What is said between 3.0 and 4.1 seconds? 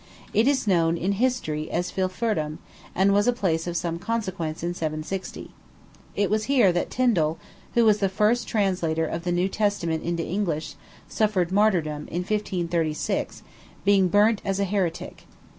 was a place of some